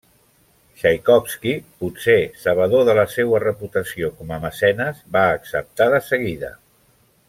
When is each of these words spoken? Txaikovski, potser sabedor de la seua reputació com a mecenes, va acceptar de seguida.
Txaikovski, 0.77 1.51
potser 1.83 2.15
sabedor 2.45 2.83
de 2.89 2.97
la 3.01 3.05
seua 3.17 3.43
reputació 3.45 4.13
com 4.23 4.35
a 4.39 4.43
mecenes, 4.49 5.05
va 5.19 5.27
acceptar 5.39 5.93
de 5.97 6.05
seguida. 6.13 6.55